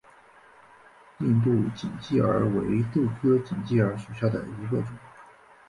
[1.19, 4.87] 印度锦鸡儿为豆科锦鸡儿属下的一个种。